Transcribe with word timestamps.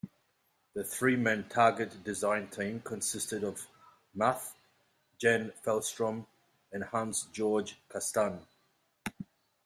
The 0.73 0.83
three-man 0.83 1.47
Target 1.47 2.03
Design 2.03 2.47
team 2.47 2.79
consisted 2.81 3.43
of 3.43 3.67
Muth, 4.15 4.55
Jan 5.19 5.53
Fellstrom 5.63 6.25
and 6.71 6.85
Hans-Georg 6.85 7.69
Kasten. 7.87 8.47